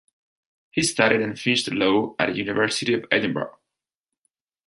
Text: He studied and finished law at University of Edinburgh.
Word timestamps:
He 0.71 0.81
studied 0.81 1.21
and 1.21 1.37
finished 1.37 1.71
law 1.71 2.15
at 2.17 2.35
University 2.35 2.95
of 2.95 3.05
Edinburgh. 3.11 3.55